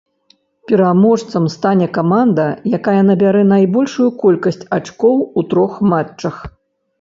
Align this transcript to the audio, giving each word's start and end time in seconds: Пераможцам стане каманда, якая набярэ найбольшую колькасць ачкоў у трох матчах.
Пераможцам 0.69 1.43
стане 1.55 1.87
каманда, 1.97 2.45
якая 2.77 2.95
набярэ 3.09 3.43
найбольшую 3.53 4.09
колькасць 4.25 4.59
ачкоў 4.79 5.15
у 5.43 5.45
трох 5.53 5.73
матчах. 5.93 6.35